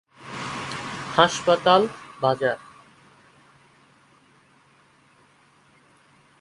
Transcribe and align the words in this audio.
হাসপাতাল 1.15 1.81
বাজার। 2.21 2.57